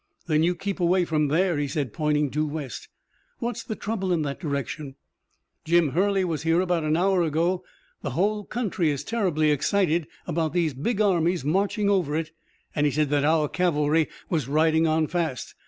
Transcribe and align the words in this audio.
"Then 0.25 0.41
you 0.41 0.55
keep 0.55 0.79
away 0.79 1.05
from 1.05 1.27
there," 1.27 1.59
he 1.59 1.67
said, 1.67 1.93
pointing 1.93 2.29
due 2.29 2.47
west. 2.47 2.87
"What's 3.37 3.61
the 3.61 3.75
trouble 3.75 4.11
in 4.11 4.23
that 4.23 4.39
direction?" 4.39 4.95
"Jim 5.63 5.89
Hurley 5.89 6.25
was 6.25 6.41
here 6.41 6.59
about 6.59 6.83
an 6.83 6.97
hour 6.97 7.21
ago. 7.21 7.63
The 8.01 8.09
whole 8.17 8.43
country 8.43 8.89
is 8.89 9.03
terribly 9.03 9.51
excited 9.51 10.07
about 10.25 10.53
these 10.53 10.73
big 10.73 11.01
armies 11.01 11.45
marching 11.45 11.87
over 11.87 12.15
it, 12.15 12.31
and 12.73 12.87
he 12.87 12.91
said 12.91 13.11
that 13.11 13.23
our 13.25 13.47
cavalry 13.47 14.07
was 14.27 14.47
riding 14.47 14.87
on 14.87 15.05
fast. 15.05 15.53